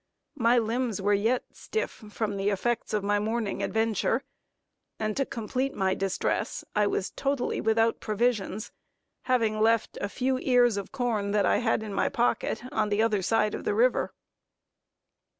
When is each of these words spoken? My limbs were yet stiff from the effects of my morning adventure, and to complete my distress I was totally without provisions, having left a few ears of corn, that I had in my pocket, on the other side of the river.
My 0.39 0.57
limbs 0.57 0.99
were 0.99 1.13
yet 1.13 1.43
stiff 1.51 1.91
from 1.91 2.35
the 2.35 2.49
effects 2.49 2.91
of 2.91 3.03
my 3.03 3.19
morning 3.19 3.61
adventure, 3.61 4.23
and 4.97 5.15
to 5.15 5.27
complete 5.27 5.75
my 5.75 5.93
distress 5.93 6.65
I 6.75 6.87
was 6.87 7.11
totally 7.11 7.61
without 7.61 7.99
provisions, 7.99 8.71
having 9.25 9.61
left 9.61 9.99
a 10.01 10.09
few 10.09 10.39
ears 10.39 10.75
of 10.75 10.91
corn, 10.91 11.33
that 11.33 11.45
I 11.45 11.57
had 11.57 11.83
in 11.83 11.93
my 11.93 12.09
pocket, 12.09 12.63
on 12.71 12.89
the 12.89 13.03
other 13.03 13.21
side 13.21 13.53
of 13.53 13.63
the 13.63 13.75
river. 13.75 14.11